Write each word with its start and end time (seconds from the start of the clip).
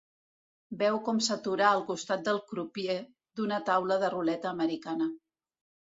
Veu 0.79 0.95
com 1.09 1.19
s'atura 1.27 1.67
al 1.73 1.83
costat 1.91 2.25
del 2.29 2.41
crupier 2.53 2.97
d'una 3.41 3.61
taula 3.69 3.99
de 4.05 4.11
ruleta 4.15 4.55
americana. 4.57 5.11